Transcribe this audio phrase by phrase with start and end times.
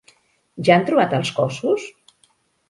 [0.69, 1.85] Ja han trobat els cossos?